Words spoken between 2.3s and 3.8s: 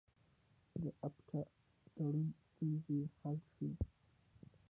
ستونزې حل شوې؟